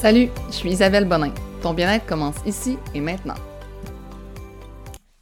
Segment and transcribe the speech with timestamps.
[0.00, 1.34] Salut, je suis Isabelle Bonin.
[1.60, 3.34] Ton bien-être commence ici et maintenant.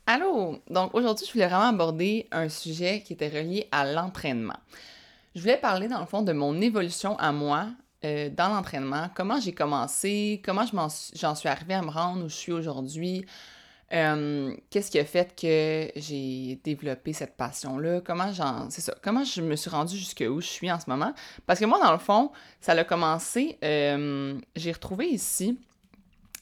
[0.07, 0.59] Allô!
[0.69, 4.59] Donc aujourd'hui, je voulais vraiment aborder un sujet qui était relié à l'entraînement.
[5.35, 7.69] Je voulais parler dans le fond de mon évolution à moi
[8.05, 12.35] euh, dans l'entraînement, comment j'ai commencé, comment j'en suis arrivée à me rendre où je
[12.35, 13.25] suis aujourd'hui,
[13.93, 19.23] euh, qu'est-ce qui a fait que j'ai développé cette passion-là, comment j'en, c'est ça, comment
[19.23, 21.15] je me suis rendue jusque où je suis en ce moment?
[21.47, 25.59] Parce que moi, dans le fond, ça a commencé, euh, j'ai retrouvé ici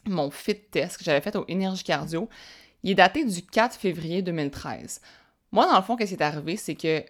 [0.07, 2.31] mon fit test que j'avais fait au Énergie Cardio.
[2.83, 5.01] Il est daté du 4 février 2013.
[5.53, 7.05] Moi, dans le fond, qu'est-ce qui est arrivé, c'est que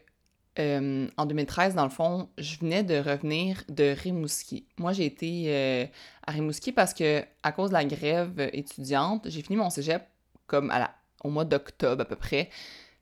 [0.59, 4.66] euh, en 2013, dans le fond, je venais de revenir de Rimouski.
[4.79, 5.91] Moi, j'ai été
[6.27, 10.02] à Rimouski parce que, à cause de la grève étudiante, j'ai fini mon cégep
[10.47, 10.73] comme
[11.23, 12.51] au mois d'octobre à peu près,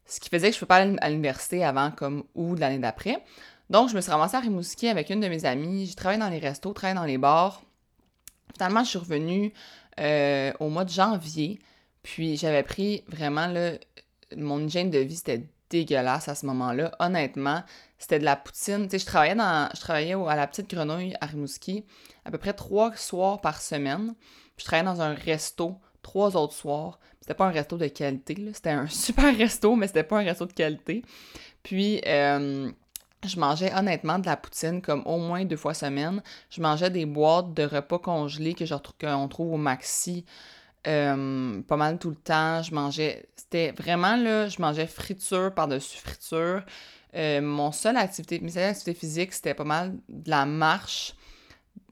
[0.07, 2.79] ce qui faisait que je ne peux pas aller à l'université avant comme de l'année
[2.79, 3.23] d'après.
[3.71, 5.87] Donc, je me suis ramassée à Rimouski avec une de mes amies.
[5.87, 7.63] J'ai travaillé dans les restos, travaillé dans les bars.
[8.55, 9.53] Finalement, je suis revenue
[9.99, 11.59] euh, au mois de janvier.
[12.03, 13.79] Puis j'avais pris vraiment le
[14.37, 16.93] mon hygiène de vie, c'était dégueulasse à ce moment-là.
[16.99, 17.63] Honnêtement,
[17.99, 18.85] c'était de la poutine.
[18.85, 21.85] Tu sais, je travaillais je travaillais à la petite grenouille à Rimouski
[22.25, 24.15] à peu près trois soirs par semaine.
[24.57, 26.99] Puis je travaillais dans un resto trois autres soirs.
[27.21, 30.47] C'était pas un resto de qualité, C'était un super resto, mais c'était pas un resto
[30.47, 31.03] de qualité.
[31.63, 32.71] Puis, euh,
[33.25, 36.23] je mangeais honnêtement de la poutine comme au moins deux fois semaine.
[36.51, 38.65] Je mangeais des boîtes de repas congelés que
[39.01, 40.25] qu'on trouve au Maxi.
[40.89, 42.63] Euh, pas mal tout le temps.
[42.63, 43.27] Je mangeais.
[43.37, 46.63] C'était vraiment là, je mangeais friture par-dessus friture.
[47.15, 51.15] Euh, mon seule activité, mes seules activités c'était pas mal de la marche,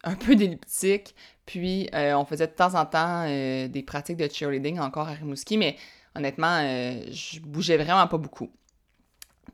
[0.04, 1.14] un peu d'elliptique,
[1.46, 5.58] puis euh, on faisait de temps en temps des pratiques de cheerleading encore à Rimouski,
[5.58, 5.76] mais
[6.14, 6.60] honnêtement,
[7.10, 8.50] je bougeais vraiment pas beaucoup.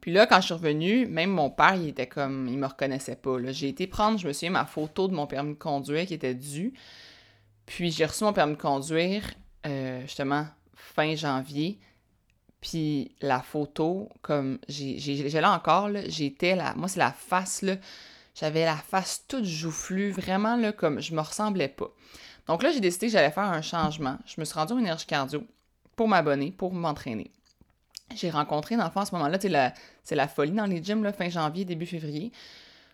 [0.01, 3.17] Puis là, quand je suis revenue, même mon père, il était comme, il me reconnaissait
[3.17, 3.39] pas.
[3.51, 6.35] J'ai été prendre, je me souviens, ma photo de mon permis de conduire qui était
[6.35, 6.75] due.
[7.67, 9.25] Puis j'ai reçu mon permis de conduire,
[9.67, 11.81] euh, justement, fin janvier.
[12.61, 16.75] Puis la photo, comme j'ai là encore, j'étais là.
[16.77, 17.75] Moi, c'est la face, là.
[18.39, 21.91] J'avais la face toute joufflue, vraiment, là, comme je me ressemblais pas.
[22.47, 24.19] Donc là, j'ai décidé que j'allais faire un changement.
[24.27, 25.43] Je me suis rendue au énergie cardio
[25.97, 27.31] pour m'abonner, pour m'entraîner.
[28.15, 31.87] J'ai rencontré, dans à ce moment-là, c'est la, folie dans les gyms, fin janvier, début
[31.87, 32.31] février.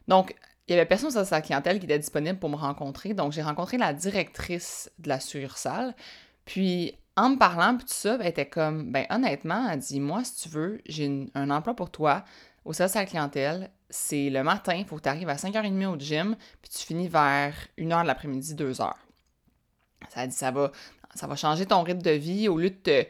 [0.07, 0.35] Donc,
[0.69, 3.13] il y avait personne sur sa clientèle qui était disponible pour me rencontrer.
[3.13, 5.97] Donc, j'ai rencontré la directrice de la succursale.
[6.45, 10.23] Puis, en me parlant, puis tout ça, elle était comme, ben honnêtement, elle dit, moi,
[10.23, 12.25] si tu veux, j'ai un emploi pour toi
[12.65, 13.71] au service à la clientèle.
[13.91, 17.09] C'est le matin, il faut que tu arrives à 5h30 au gym, puis tu finis
[17.09, 18.93] vers 1h de l'après-midi, 2h.
[20.09, 20.73] Ça dit, ça va,
[21.15, 22.49] ça va changer ton rythme de vie.
[22.49, 23.07] Au lieu de te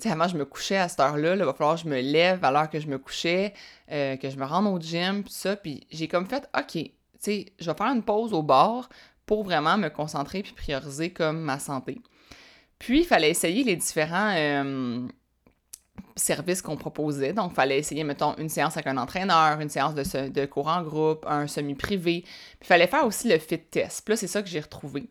[0.00, 2.00] tu sais, avant, je me couchais à cette heure-là, il va falloir que je me
[2.00, 3.54] lève à l'heure que je me couchais,
[3.92, 5.54] euh, que je me rende au gym, puis ça.
[5.54, 6.90] Puis j'ai comme fait, OK, tu
[7.20, 8.88] sais, je vais faire une pause au bar
[9.24, 12.00] pour vraiment me concentrer puis prioriser comme ma santé.
[12.78, 15.06] Puis, il fallait essayer les différents euh,
[16.16, 17.32] services qu'on proposait.
[17.32, 20.68] Donc, il fallait essayer, mettons, une séance avec un entraîneur, une séance de, de cours
[20.68, 22.22] en groupe, un semi-privé.
[22.22, 24.02] Puis, il fallait faire aussi le fit test.
[24.04, 25.08] Puis là, c'est ça que j'ai retrouvé.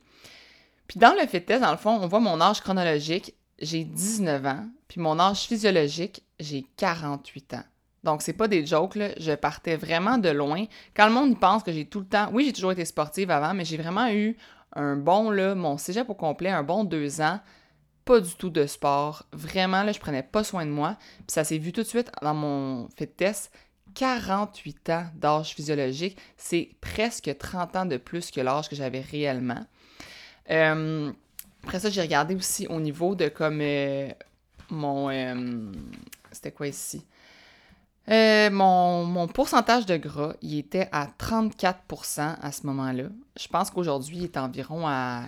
[0.88, 4.46] Puis, dans le fit test, dans le fond, on voit mon âge chronologique j'ai 19
[4.46, 7.64] ans, puis mon âge physiologique, j'ai 48 ans.
[8.04, 8.98] Donc, c'est pas des jokes.
[9.18, 10.66] Je partais vraiment de loin.
[10.94, 12.30] Quand le monde y pense que j'ai tout le temps.
[12.34, 14.36] Oui, j'ai toujours été sportive avant, mais j'ai vraiment eu
[14.76, 17.40] un bon, là, mon cégep au complet, un bon deux ans.
[18.06, 19.26] Pas du tout de sport.
[19.32, 20.98] Vraiment, là, je prenais pas soin de moi.
[21.20, 23.52] Puis ça s'est vu tout de suite dans mon fit test.
[23.96, 29.66] 48 ans d'âge physiologique, c'est presque 30 ans de plus que l'âge que j'avais réellement.
[30.50, 31.12] Euh,
[31.64, 34.10] après ça, j'ai regardé aussi au niveau de comme euh,
[34.70, 35.10] mon.
[35.10, 35.72] Euh,
[36.32, 37.06] c'était quoi ici?
[38.08, 43.06] Mon, pourcentage de gras, il était à 34% à ce moment-là.
[43.40, 45.24] Je pense qu'aujourd'hui, il est environ à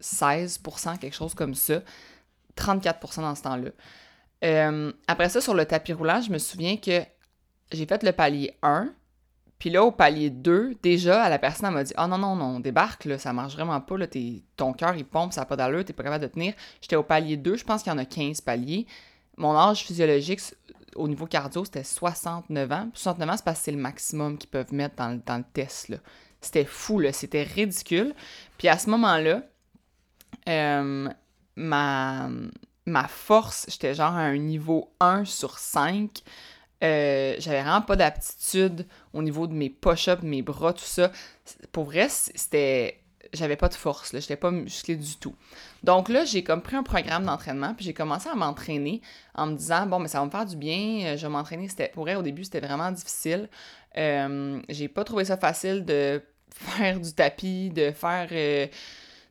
[0.00, 1.80] 16%, quelque chose comme ça.
[2.56, 3.70] 34% dans ce temps-là.
[5.06, 7.02] après ça, sur le tapis roulant, je me souviens que
[7.72, 8.92] j'ai fait le palier 1,
[9.58, 12.60] puis là, au palier 2, déjà, la personne m'a dit Ah oh, non, non, non,
[12.60, 14.06] débarque, là, ça marche vraiment pas, là,
[14.56, 16.54] ton cœur il pompe, ça n'a pas d'allure, t'es pas capable de tenir.
[16.80, 18.86] J'étais au palier 2, je pense qu'il y en a 15 paliers.
[19.38, 20.40] Mon âge physiologique
[20.94, 22.90] au niveau cardio, c'était 69 ans.
[22.92, 25.92] 69 ans, c'est parce que c'est le maximum qu'ils peuvent mettre dans, le test.
[26.40, 28.14] C'était fou, là, c'était ridicule.
[28.58, 29.42] Puis à ce moment-là,
[30.48, 31.08] euh,
[31.56, 32.28] ma,
[32.86, 36.22] ma force, j'étais genre à un niveau 1 sur 5.
[36.84, 41.10] Euh, j'avais vraiment pas d'aptitude au niveau de mes push-ups, mes bras, tout ça.
[41.72, 43.00] Pour vrai, c'était.
[43.32, 44.20] J'avais pas de force, là.
[44.20, 45.34] J'étais pas musclée du tout.
[45.82, 49.02] Donc là, j'ai comme pris un programme d'entraînement, puis j'ai commencé à m'entraîner
[49.34, 51.68] en me disant, bon, mais ça va me faire du bien, euh, je vais m'entraîner.
[51.68, 53.48] C'était, pour vrai, au début, c'était vraiment difficile.
[53.96, 58.28] J'ai pas trouvé ça facile de faire du tapis, de faire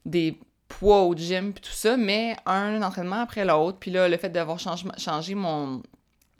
[0.06, 3.78] des poids au gym, puis tout ça, mais un entraînement après l'autre.
[3.80, 5.82] Puis là, le fait d'avoir changé mon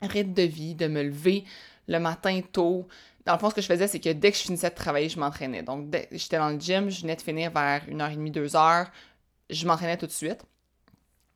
[0.02, 1.44] rythme de vie, de me lever
[1.88, 2.86] le matin tôt.
[3.24, 5.08] Dans le fond, ce que je faisais, c'est que dès que je finissais de travailler,
[5.08, 5.62] je m'entraînais.
[5.62, 8.86] Donc, j'étais dans le gym, je venais de finir vers 1h30, 2h,
[9.50, 10.44] je m'entraînais tout de suite.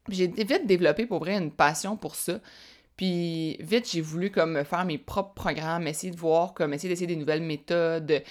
[0.09, 2.41] J'ai vite développé pour vrai une passion pour ça.
[2.97, 7.07] Puis vite, j'ai voulu comme faire mes propres programmes, essayer de voir, comme essayer d'essayer
[7.07, 8.23] des nouvelles méthodes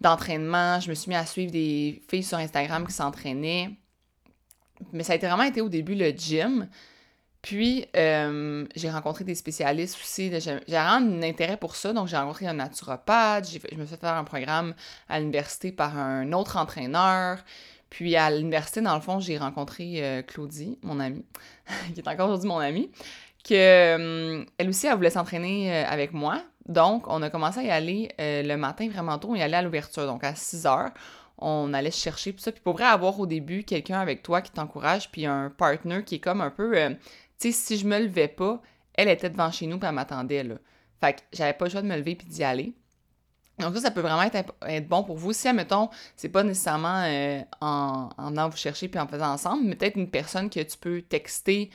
[0.00, 0.80] d'entraînement.
[0.80, 3.70] Je me suis mis à suivre des filles sur Instagram qui s'entraînaient.
[4.92, 6.68] Mais ça a été vraiment été au début le gym.
[7.46, 10.32] Puis, euh, j'ai rencontré des spécialistes aussi.
[10.40, 11.92] J'ai vraiment un intérêt pour ça.
[11.92, 13.48] Donc, j'ai rencontré un naturopathe.
[13.48, 14.74] Je me suis fait faire un programme
[15.08, 17.38] à l'université par un autre entraîneur.
[17.88, 21.24] Puis, à l'université, dans le fond, j'ai rencontré euh, Claudie, mon amie,
[21.94, 22.90] qui est encore aujourd'hui mon amie,
[23.48, 26.42] que euh, elle aussi, elle voulait s'entraîner avec moi.
[26.66, 29.28] Donc, on a commencé à y aller le matin vraiment tôt.
[29.30, 30.90] On y allait à l'ouverture, donc à 6 heures
[31.38, 32.52] on allait chercher tout ça.
[32.52, 36.16] Puis pour vrai, avoir au début quelqu'un avec toi qui t'encourage, puis un partner qui
[36.16, 36.90] est comme un peu, euh,
[37.38, 38.60] tu sais, si je me levais pas,
[38.94, 40.56] elle était devant chez nous, puis elle m'attendait, là.
[41.00, 42.74] Fait que j'avais pas le choix de me lever puis d'y aller.
[43.58, 45.32] Donc ça, ça peut vraiment être, bon pour vous.
[45.32, 49.64] Si, admettons, c'est pas nécessairement euh, en, en allant vous chercher puis en faisant ensemble,
[49.64, 51.70] mais peut-être une personne que tu peux texter.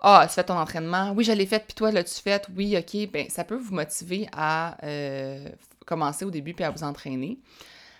[0.00, 1.12] Ah, tu fais ton entraînement.
[1.12, 2.46] Oui, je l'ai fait, puis toi, l'as-tu fait?
[2.54, 3.10] Oui, OK.
[3.10, 5.48] Ben, ça peut vous motiver à euh,
[5.86, 7.38] commencer au début puis à vous entraîner.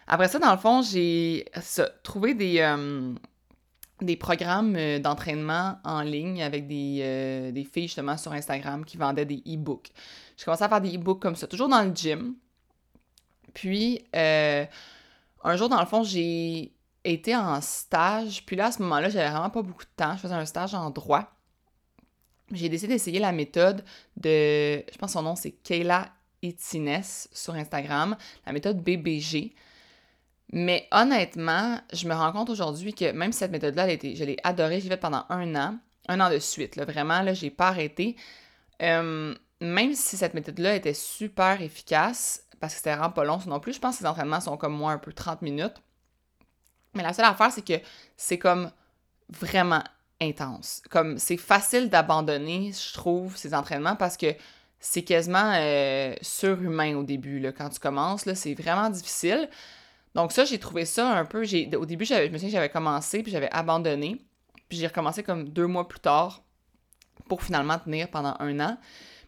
[0.06, 1.46] Après ça, dans le fond, j'ai
[2.02, 3.14] trouvé des, euh,
[4.00, 8.96] des programmes euh, d'entraînement en ligne avec des, euh, des, filles justement sur Instagram qui
[8.96, 9.90] vendaient des e-books.
[10.36, 12.34] J'ai commencé à faire des e-books comme ça, toujours dans le gym.
[13.54, 16.72] Puis, un jour, dans le fond, j'ai
[17.04, 18.44] été en stage.
[18.44, 20.14] Puis là, à ce moment-là, j'avais vraiment pas beaucoup de temps.
[20.16, 21.30] Je faisais un stage en droit.
[22.50, 23.84] J'ai décidé d'essayer la méthode
[24.16, 26.08] de, je pense que son nom c'est Kayla
[26.42, 27.02] Etines
[27.32, 29.54] sur Instagram, la méthode BBG.
[30.56, 34.84] Mais honnêtement, je me rends compte aujourd'hui que même cette méthode-là, je l'ai adorée, je
[34.84, 36.76] l'ai faite pendant un an, un an de suite.
[36.76, 38.14] Là, vraiment, là, j'ai pas arrêté.
[38.80, 43.58] Euh, même si cette méthode-là était super efficace, parce que c'était vraiment pas long non
[43.58, 45.74] plus, je pense que ces entraînements sont comme moi un peu 30 minutes.
[46.94, 47.84] Mais la seule affaire, c'est que
[48.16, 48.70] c'est comme
[49.30, 49.82] vraiment
[50.20, 50.82] intense.
[50.88, 54.32] Comme c'est facile d'abandonner, je trouve, ces entraînements parce que
[54.78, 57.40] c'est quasiment euh, surhumain au début.
[57.40, 59.48] Là, quand tu commences, c'est vraiment difficile.
[60.14, 61.42] Donc ça, j'ai trouvé ça un peu...
[61.76, 64.24] Au début, je me souviens que j'avais commencé, puis j'avais abandonné.
[64.68, 66.42] Puis j'ai recommencé comme deux mois plus tard
[67.28, 68.78] pour finalement tenir pendant un an.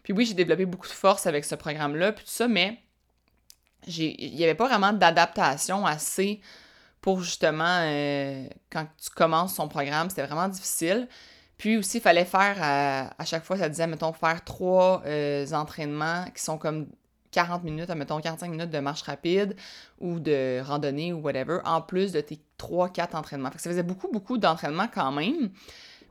[0.03, 2.79] Puis oui, j'ai développé beaucoup de force avec ce programme-là, puis tout ça, mais
[3.85, 6.41] il n'y avait pas vraiment d'adaptation assez
[7.01, 11.07] pour justement, euh, quand tu commences son programme, c'était vraiment difficile.
[11.57, 16.25] Puis aussi, il fallait faire, à, chaque fois, ça disait, mettons, faire trois euh, entraînements
[16.35, 16.87] qui sont comme
[17.37, 19.55] 40 minutes, mettons 45 minutes de marche rapide
[19.99, 23.51] ou de randonnée ou whatever, en plus de tes 3-4 entraînements.
[23.57, 25.51] ça faisait beaucoup, beaucoup d'entraînements quand même.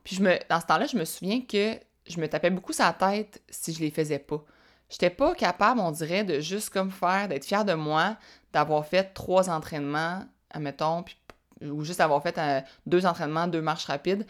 [0.04, 2.92] Puis je me, dans ce temps-là, je me souviens que je me tapais beaucoup sa
[2.92, 4.44] tête si je les faisais pas.
[4.88, 8.16] J'étais pas capable, on dirait, de juste comme faire, d'être fière de moi,
[8.52, 11.16] d'avoir fait trois entraînements, admettons, puis,
[11.60, 14.28] ou juste avoir fait euh, deux entraînements, deux marches rapides.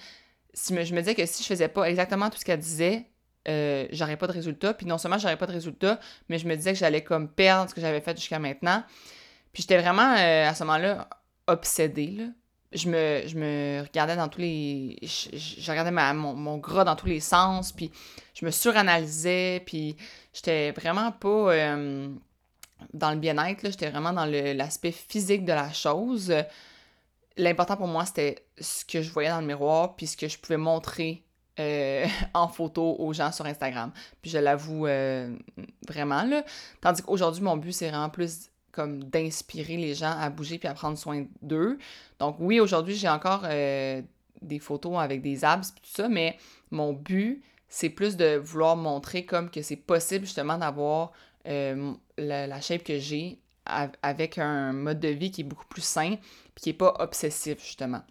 [0.54, 3.04] Si je me disais que si je faisais pas exactement tout ce qu'elle disait,
[3.48, 4.74] euh, j'aurais pas de résultat.
[4.74, 7.70] Puis non seulement j'aurais pas de résultat, mais je me disais que j'allais comme perdre
[7.70, 8.82] ce que j'avais fait jusqu'à maintenant.
[9.52, 11.08] Puis j'étais vraiment euh, à ce moment-là
[11.46, 12.10] obsédée.
[12.10, 12.24] Là.
[12.72, 14.98] Je me, je me regardais dans tous les.
[15.02, 17.90] Je, regardais ma, mon, gras dans tous les sens, puis
[18.34, 19.96] je me suranalysais, puis
[20.34, 22.08] j'étais vraiment pas euh,
[22.92, 26.34] dans le bien-être, j'étais vraiment dans l'aspect physique de la chose.
[27.36, 30.36] L'important pour moi, c'était ce que je voyais dans le miroir, puis ce que je
[30.38, 31.25] pouvais montrer
[31.58, 33.92] euh, en photo aux gens sur Instagram.
[34.22, 35.34] Puis je l'avoue euh,
[35.86, 36.44] vraiment, là.
[36.80, 40.74] Tandis qu'aujourd'hui, mon but, c'est vraiment plus comme d'inspirer les gens à bouger puis à
[40.74, 41.78] prendre soin d'eux.
[42.18, 44.02] Donc oui, aujourd'hui, j'ai encore euh,
[44.42, 46.36] des photos avec des abs tout ça, mais
[46.70, 51.12] mon but, c'est plus de vouloir montrer comme que c'est possible justement d'avoir
[51.46, 56.16] la, la, shape que j'ai avec un mode de vie qui est beaucoup plus sain
[56.54, 58.02] puis qui est pas obsessif justement.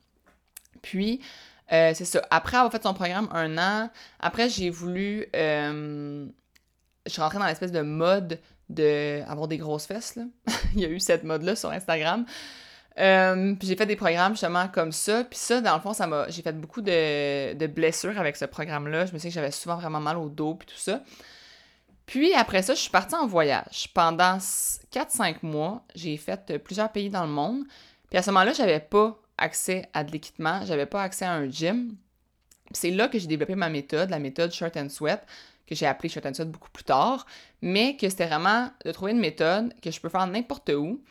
[0.82, 1.20] Puis,
[1.72, 2.22] euh, c'est ça.
[2.30, 5.28] Après avoir fait son programme un an, après, j'ai voulu.
[5.36, 6.26] Euh,
[7.06, 10.16] je suis rentrée dans l'espèce de mode de avoir des grosses fesses.
[10.16, 10.24] Là.
[10.76, 12.26] Il y a eu cette mode-là sur Instagram.
[12.98, 15.24] Euh, puis j'ai fait des programmes justement comme ça.
[15.24, 16.30] Puis ça, dans le fond, ça m'a.
[16.30, 19.06] J'ai fait beaucoup de, de blessures avec ce programme-là.
[19.06, 21.02] Je me sais que j'avais souvent vraiment mal au dos puis tout ça.
[22.06, 23.90] Puis après ça, je suis partie en voyage.
[23.94, 27.64] Pendant 4-5 mois, j'ai fait plusieurs pays dans le monde.
[28.10, 31.50] Puis à ce moment-là, j'avais pas accès à de l'équipement, j'avais pas accès à un
[31.50, 31.96] gym.
[32.72, 35.22] C'est là que j'ai développé ma méthode, la méthode Shirt and Sweat,
[35.68, 37.26] que j'ai appelée Shirt and Sweat beaucoup plus tard,
[37.62, 41.02] mais que c'était vraiment de trouver une méthode que je peux faire n'importe où,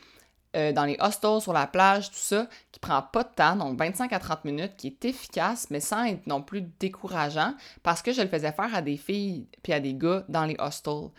[0.55, 3.77] euh, dans les hostels, sur la plage, tout ça, qui prend pas de temps, donc
[3.77, 7.53] 25 à 30 minutes, qui est efficace, mais sans être non plus décourageant,
[7.83, 10.55] parce que je le faisais faire à des filles puis à des gars dans les
[10.59, 11.09] hostels.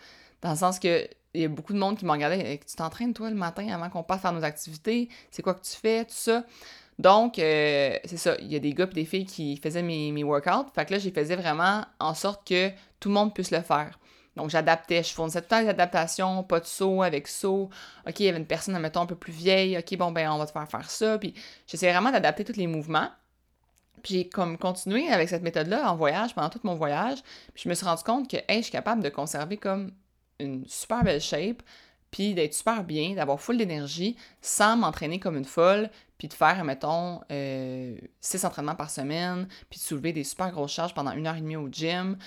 [0.41, 3.13] Dans le sens que il y a beaucoup de monde qui m'ont regardé Tu t'entraînes,
[3.13, 5.09] toi, le matin, avant qu'on passe faire nos activités?
[5.29, 6.03] C'est quoi que tu fais?
[6.05, 6.43] Tout ça.
[6.99, 8.35] Donc, euh, c'est ça.
[8.39, 10.71] Il y a des gars et des filles qui faisaient mes, mes workouts.
[10.73, 13.99] Fait que là, j'y faisais vraiment en sorte que tout le monde puisse le faire.
[14.35, 15.03] Donc, j'adaptais.
[15.03, 17.69] Je fournissais tout le temps des adaptations, pas de saut avec saut.
[18.07, 19.77] OK, il y avait une personne, mettons, un peu plus vieille.
[19.77, 21.17] OK, bon, ben, on va te faire faire ça.
[21.17, 21.33] Puis,
[21.67, 23.09] j'essayais vraiment d'adapter tous les mouvements.
[24.03, 27.19] Puis, j'ai comme continué avec cette méthode-là en voyage pendant tout mon voyage.
[27.53, 29.91] Puis, je me suis rendu compte que, hey, je suis capable de conserver comme
[30.39, 31.61] une super belle shape,
[32.11, 36.63] puis d'être super bien, d'avoir full d'énergie sans m'entraîner comme une folle, puis de faire,
[36.63, 41.27] mettons, euh, six entraînements par semaine, puis de soulever des super grosses charges pendant une
[41.27, 42.17] heure et demie au gym.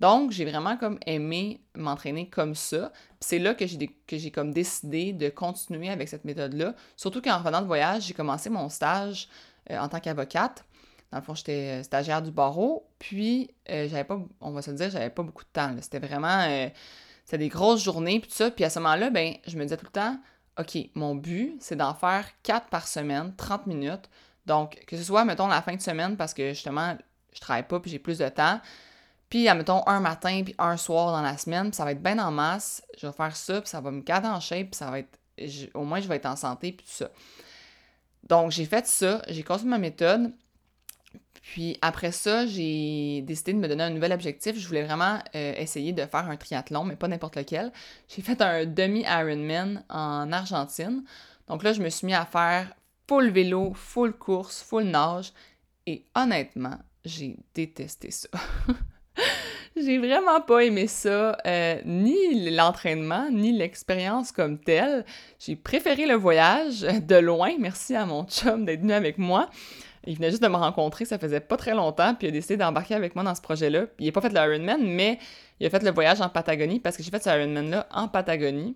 [0.00, 2.92] Donc, j'ai vraiment comme aimé m'entraîner comme ça.
[3.20, 6.74] c'est là que j'ai, comme décidé de continuer avec cette méthode-là.
[6.96, 9.28] Surtout qu'en revenant de voyage, j'ai commencé mon stage
[9.70, 10.64] euh, en tant qu'avocate.
[11.10, 12.86] Dans le fond, j'étais euh, stagiaire du barreau.
[13.00, 15.74] Puis, j'avais pas, on va se le dire, j'avais pas beaucoup de temps.
[15.80, 16.70] C'était vraiment
[17.28, 18.50] c'était des grosses journées, puis tout ça.
[18.50, 20.18] Puis à ce moment-là, ben, je me disais tout le temps,
[20.58, 24.10] OK, mon but, c'est d'en faire quatre par semaine, 30 minutes.
[24.46, 26.96] Donc, que ce soit, mettons, la fin de semaine, parce que justement,
[27.32, 28.60] je travaille pas, puis j'ai plus de temps.
[29.28, 32.18] Puis, mettons, un matin, puis un soir dans la semaine, puis ça va être bien
[32.18, 32.82] en masse.
[32.98, 35.18] Je vais faire ça, puis ça va me garder en shape, puis ça va être.
[35.74, 37.10] au moins, je vais être en santé, puis tout ça.
[38.24, 40.32] Donc, j'ai fait ça, j'ai construit ma méthode.
[41.48, 44.58] Puis après ça, j'ai décidé de me donner un nouvel objectif.
[44.58, 47.72] Je voulais vraiment euh, essayer de faire un triathlon, mais pas n'importe lequel.
[48.06, 51.04] J'ai fait un demi-Ironman en Argentine.
[51.48, 52.74] Donc là, je me suis mis à faire
[53.08, 55.32] full vélo, full course, full nage.
[55.86, 56.76] Et honnêtement,
[57.06, 58.28] j'ai détesté ça.
[59.74, 65.06] j'ai vraiment pas aimé ça, euh, ni l'entraînement, ni l'expérience comme telle.
[65.38, 67.52] J'ai préféré le voyage de loin.
[67.58, 69.48] Merci à mon chum d'être venu avec moi.
[70.08, 72.56] Il venait juste de me rencontrer, ça faisait pas très longtemps, puis il a décidé
[72.56, 73.84] d'embarquer avec moi dans ce projet-là.
[73.98, 75.18] il n'a pas fait l'Ironman, mais
[75.60, 78.74] il a fait le voyage en Patagonie parce que j'ai fait ce Ironman-là en Patagonie.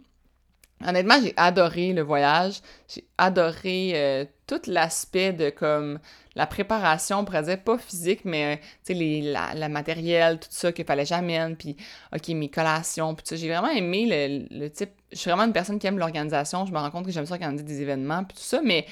[0.87, 2.61] Honnêtement, j'ai adoré le voyage.
[2.87, 6.01] J'ai adoré euh, tout l'aspect de comme
[6.35, 10.85] la préparation, on pourrait dire pas physique, mais sais, la, la, matériel, tout ça qu'il
[10.85, 11.77] fallait j'amène, puis
[12.15, 14.91] OK, mes collations, puis J'ai vraiment aimé le, le, type.
[15.13, 16.67] Je suis vraiment une personne qui aime l'organisation.
[16.67, 18.87] Je me rends compte que j'aime ça organiser des événements, puis tout ça, mais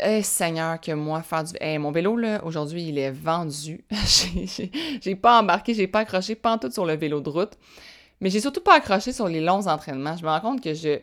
[0.00, 1.52] eh, Seigneur, que moi, faire du.
[1.60, 3.84] Eh, mon vélo, là, aujourd'hui, il est vendu.
[5.00, 7.52] j'ai pas embarqué, j'ai pas accroché, pas tout sur le vélo de route.
[8.20, 10.16] Mais j'ai surtout pas accroché sur les longs entraînements.
[10.16, 11.00] Je me rends compte que je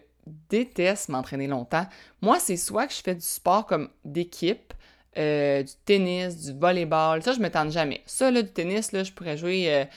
[0.49, 1.85] déteste m'entraîner longtemps.
[2.21, 4.73] Moi, c'est soit que je fais du sport comme d'équipe,
[5.17, 7.21] euh, du tennis, du volleyball.
[7.23, 8.01] Ça, je me tente jamais.
[8.05, 9.87] Ça, là, du tennis, là, je pourrais jouer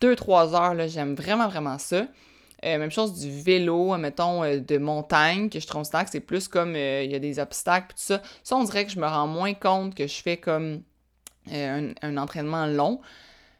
[0.00, 0.88] 2-3 euh, heures.
[0.88, 2.06] J'aime vraiment, vraiment ça.
[2.64, 6.48] Euh, même chose du vélo, mettons, euh, de montagne, que je trouve que c'est plus
[6.48, 8.22] comme euh, il y a des obstacles, tout ça.
[8.42, 10.82] Ça, on dirait que je me rends moins compte que je fais comme
[11.50, 13.00] un, entraînement long.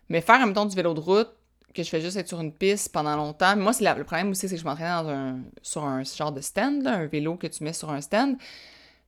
[0.09, 1.29] Mais faire, mettons, du vélo de route,
[1.75, 3.57] que je fais juste être sur une piste pendant longtemps.
[3.57, 6.41] Moi, c'est le problème aussi, c'est que je m'entraîne dans un, sur un genre de
[6.41, 8.37] stand, un vélo que tu mets sur un stand.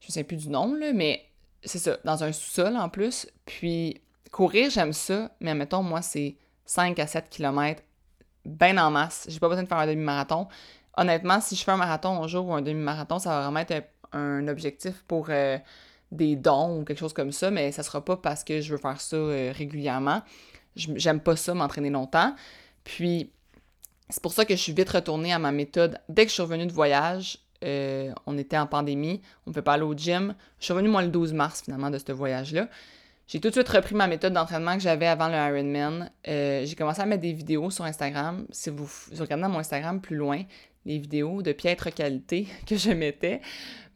[0.00, 1.24] Je ne sais plus du nom, là, mais
[1.64, 3.28] c'est ça, dans un sous-sol en plus.
[3.46, 6.36] Puis courir, j'aime ça, mais mettons, moi, c'est
[6.66, 7.82] 5 à 7 km
[8.46, 9.26] bien en masse.
[9.28, 10.48] J'ai pas besoin de faire un demi-marathon.
[10.96, 13.84] Honnêtement, si je fais un marathon un jour ou un demi-marathon, ça va vraiment être
[14.12, 15.58] un, objectif pour euh,
[16.10, 18.78] des dons ou quelque chose comme ça, mais ça sera pas parce que je veux
[18.78, 20.22] faire ça euh, régulièrement.
[20.76, 22.34] J'aime pas ça, m'entraîner longtemps.
[22.84, 23.30] Puis,
[24.08, 26.00] c'est pour ça que je suis vite retournée à ma méthode.
[26.08, 29.62] Dès que je suis revenue de voyage, euh, on était en pandémie, on ne peut
[29.62, 30.34] pas aller au gym.
[30.60, 32.68] Je suis revenue, moi, le 12 mars, finalement, de ce voyage-là.
[33.28, 36.10] J'ai tout de suite repris ma méthode d'entraînement que j'avais avant le Ironman.
[36.28, 38.46] Euh, j'ai commencé à mettre des vidéos sur Instagram.
[38.52, 40.44] Si vous, regardez mon Instagram plus loin,
[40.84, 43.40] les vidéos de piètre qualité que je mettais.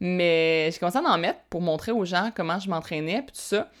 [0.01, 3.41] Mais j'ai commencé à en mettre pour montrer aux gens comment je m'entraînais, puis tout
[3.41, 3.71] ça.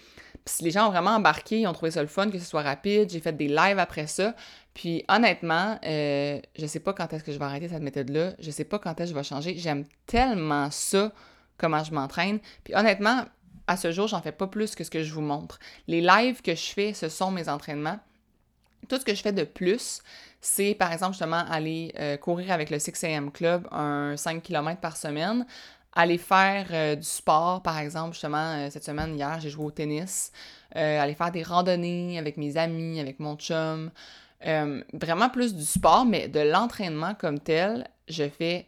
[0.45, 2.61] Puis les gens ont vraiment embarqué, ils ont trouvé ça le fun, que ce soit
[2.61, 3.09] rapide.
[3.09, 4.33] J'ai fait des lives après ça.
[4.73, 8.35] Puis honnêtement, euh, je sais pas quand est-ce que je vais arrêter cette méthode-là.
[8.39, 9.57] Je sais pas quand est-ce que je vais changer.
[9.57, 11.11] J'aime tellement ça,
[11.57, 12.39] comment je m'entraîne.
[12.63, 13.25] Puis honnêtement,
[13.67, 15.59] à ce jour, j'en fais pas plus que ce que je vous montre.
[15.87, 17.99] Les lives que je fais, ce sont mes entraînements.
[18.89, 20.01] Tout ce que je fais de plus,
[20.41, 24.97] c'est par exemple justement aller euh, courir avec le 6am Club un 5 km par
[24.97, 25.45] semaine,
[25.93, 29.71] aller faire euh, du sport, par exemple, justement, euh, cette semaine, hier, j'ai joué au
[29.71, 30.31] tennis,
[30.73, 33.91] aller faire des randonnées avec mes amis, avec mon chum,
[34.41, 38.65] vraiment plus du sport, mais de l'entraînement comme tel, je fais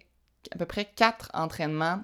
[0.51, 2.01] à peu près quatre entraînements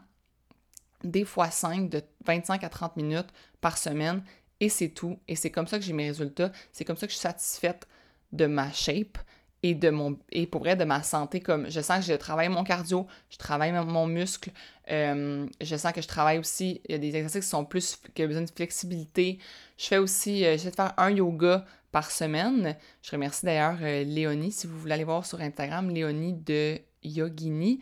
[1.03, 3.29] des fois 5 de 25 à 30 minutes
[3.61, 4.23] par semaine
[4.59, 5.19] et c'est tout.
[5.27, 6.51] Et c'est comme ça que j'ai mes résultats.
[6.71, 7.87] C'est comme ça que je suis satisfaite
[8.31, 9.17] de ma shape.
[9.61, 12.47] et de mon et pour vrai de ma santé comme je sens que je travaille
[12.47, 14.51] mon cardio, je travaille mon muscle,
[14.89, 17.97] euh, je sens que je travaille aussi il y a des exercices qui sont plus
[18.15, 19.37] qui ont besoin de flexibilité.
[19.77, 22.77] Je fais aussi euh, j'essaie de faire un yoga par semaine.
[23.01, 27.79] Je remercie d'ailleurs euh, Léonie si vous voulez aller voir sur Instagram Léonie de Yogini.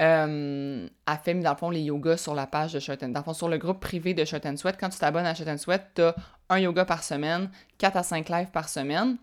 [0.00, 3.24] Euh, a fait, dans le fond, les yogas sur la page de Shirt Dans le
[3.24, 6.02] fond, sur le groupe privé de Shirt Sweat, quand tu t'abonnes à Shirt Sweat, tu
[6.48, 9.18] un yoga par semaine, 4 à 5 lives par semaine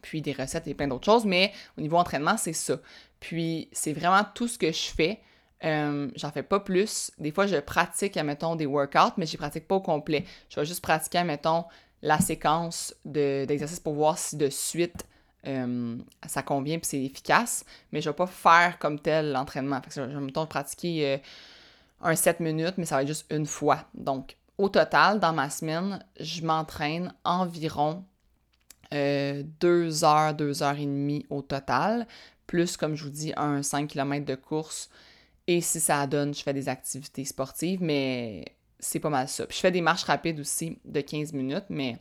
[0.00, 2.78] puis des recettes et plein d'autres choses, mais au niveau entraînement, c'est ça.
[3.20, 5.20] Puis c'est vraiment tout ce que je fais.
[5.64, 7.10] Euh, j'en fais pas plus.
[7.18, 10.24] Des fois, je pratique, admettons, des workouts, mais je les pratique pas au complet.
[10.48, 11.64] Je vais juste pratiquer, admettons,
[12.02, 15.04] la séquence d'exercices pour voir si de suite
[15.46, 19.80] euh, ça convient puis c'est efficace, mais je vais pas faire comme tel l'entraînement.
[19.94, 21.18] je vais, mettons, pratiquer euh,
[22.02, 23.84] un 7 minutes, mais ça va être juste une fois.
[23.94, 28.04] Donc, au total, dans ma semaine, je m'entraîne environ
[28.92, 32.06] euh, deux heures, deux heures et demie au total,
[32.46, 34.90] plus, comme je vous dis, un 5 km de course.
[35.46, 38.44] Et si ça donne, je fais des activités sportives, mais
[38.80, 39.46] c'est pas mal ça.
[39.46, 41.98] Puis je fais des marches rapides aussi de 15 minutes, mais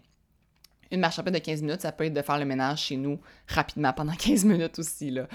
[0.92, 3.20] une marche rapide de 15 minutes, ça peut être de faire le ménage chez nous
[3.48, 5.12] rapidement pendant 15 minutes aussi.
[5.12, 5.28] Là.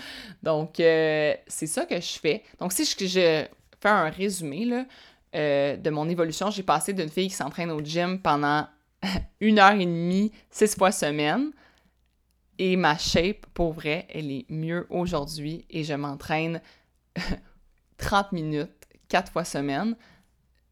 [0.43, 2.43] Donc, euh, c'est ça que je fais.
[2.59, 3.47] Donc, si je,
[3.81, 4.85] fais un résumé là,
[5.35, 8.67] euh, de mon évolution, j'ai passé d'une fille qui s'entraîne au gym pendant
[9.41, 11.51] une heure et demie, six fois semaine.
[12.59, 16.61] Et ma shape, pour vrai, elle est mieux aujourd'hui et je m'entraîne
[17.97, 18.71] 30 minutes,
[19.09, 19.97] quatre fois semaine.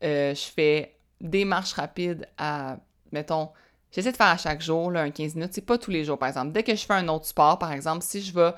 [0.02, 2.78] Euh, je fais des marches rapides à,
[3.12, 3.50] mettons,
[3.92, 5.52] j'essaie de faire à chaque jour, là, un 15 minutes.
[5.52, 6.52] C'est pas tous les jours, par exemple.
[6.52, 8.52] Dès que je fais un autre sport, par exemple, si je vais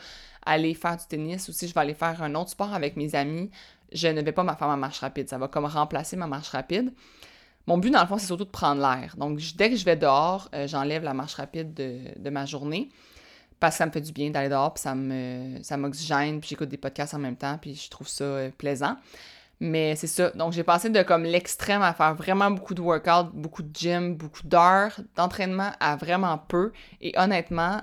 [0.44, 3.14] aller faire du tennis ou si je vais aller faire un autre sport avec mes
[3.14, 3.50] amis,
[3.92, 5.28] je ne vais pas faire ma marche rapide.
[5.28, 6.92] Ça va comme remplacer ma marche rapide.
[7.66, 9.14] Mon but, dans le fond, c'est surtout de prendre l'air.
[9.16, 12.90] Donc, dès que je vais dehors, euh, j'enlève la marche rapide de, ma journée
[13.60, 16.76] parce que ça me fait du bien d'aller dehors, puis ça m'oxygène, puis j'écoute des
[16.76, 18.96] podcasts en même temps, puis je trouve ça euh, plaisant.
[19.64, 20.30] Mais c'est ça.
[20.30, 24.16] Donc, j'ai passé de comme l'extrême à faire vraiment beaucoup de workout, beaucoup de gym,
[24.16, 26.72] beaucoup d'heures d'entraînement à vraiment peu.
[27.00, 27.80] Et honnêtement,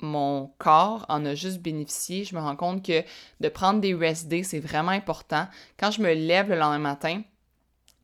[0.00, 2.24] mon corps en a juste bénéficié.
[2.24, 3.04] Je me rends compte que
[3.40, 5.46] de prendre des rest c'est vraiment important.
[5.78, 7.20] Quand je me lève le lendemain matin,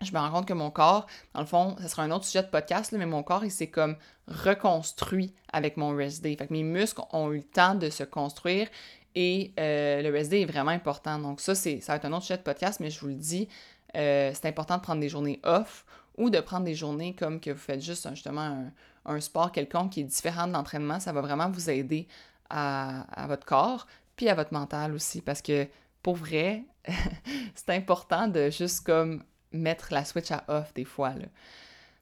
[0.03, 2.43] je me rends compte que mon corps, dans le fond, ça sera un autre sujet
[2.43, 3.97] de podcast, mais mon corps, il s'est comme
[4.29, 6.37] reconstruit avec mon rest day.
[6.37, 8.69] Fait que mes muscles ont eu le temps de se construire
[9.15, 11.19] et euh, le day est vraiment important.
[11.19, 13.15] Donc ça, c'est, ça va être un autre sujet de podcast, mais je vous le
[13.15, 13.49] dis,
[13.97, 15.85] euh, c'est important de prendre des journées off
[16.17, 18.71] ou de prendre des journées comme que vous faites juste justement
[19.05, 21.01] un, sport quelconque qui est différent de l'entraînement.
[21.01, 22.09] Ça va vraiment vous aider
[22.51, 25.67] à, à votre corps, puis à votre mental aussi, parce que
[26.03, 26.65] pour vrai,
[27.55, 29.23] c'est important de juste comme
[29.53, 31.15] mettre la switch à off des fois.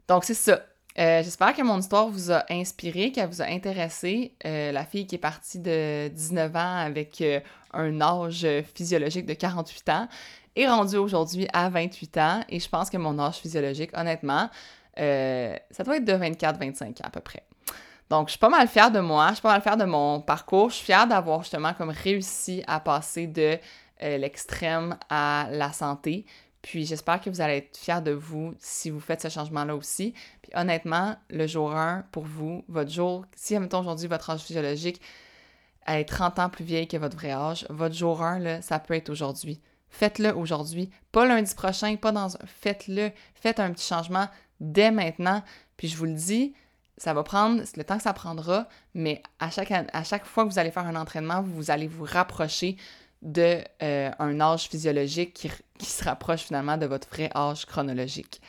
[0.08, 0.60] Donc, c'est ça.
[0.98, 4.34] Euh, j'espère que mon histoire vous a inspiré, qu'elle vous a intéressé.
[4.44, 7.40] Euh, la fille qui est partie de 19 ans avec euh,
[7.72, 10.08] un âge physiologique de 48 ans
[10.54, 14.50] est rendue aujourd'hui à 28 ans et je pense que mon âge physiologique, honnêtement,
[14.96, 17.42] ça doit être de 24-25 ans à peu près.
[18.10, 20.20] Donc, je suis pas mal fière de moi, je suis pas mal fière de mon
[20.20, 20.68] parcours.
[20.68, 23.56] Je suis fière d'avoir justement comme réussi à passer de
[24.02, 26.26] l'extrême à la santé.
[26.62, 30.14] Puis j'espère que vous allez être fiers de vous si vous faites ce changement-là aussi.
[30.42, 35.00] Puis honnêtement, le jour 1, pour vous, votre jour, si, admettons aujourd'hui, votre âge physiologique
[35.86, 38.94] est 30 ans plus vieille que votre vrai âge, votre jour 1, là, ça peut
[38.94, 39.60] être aujourd'hui.
[39.90, 40.88] Faites-le aujourd'hui.
[41.10, 42.46] Pas lundi prochain, pas dans un...
[42.46, 43.10] Faites-le.
[43.34, 44.28] Faites un petit changement
[44.60, 45.42] dès maintenant.
[45.76, 46.54] Puis je vous le dis,
[46.96, 50.50] ça va prendre le temps que ça prendra, mais à chaque, à chaque fois que
[50.50, 52.76] vous allez faire un entraînement, vous allez vous rapprocher
[53.22, 58.40] d'un euh, âge physiologique qui, se rapproche finalement de votre vrai âge chronologique.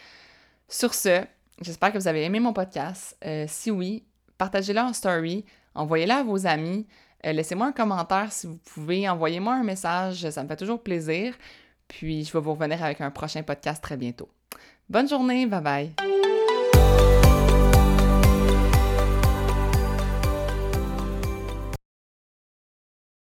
[0.67, 1.23] Sur ce,
[1.61, 3.17] j'espère que vous avez aimé mon podcast.
[3.25, 4.03] Euh, si oui,
[4.37, 6.87] partagez-le en story, envoyez-le à vos amis,
[7.25, 11.35] euh, laissez-moi un commentaire si vous pouvez, envoyez-moi un message, ça me fait toujours plaisir.
[11.87, 14.29] Puis je vais vous revenir avec un prochain podcast très bientôt.
[14.89, 16.22] Bonne journée, bye bye!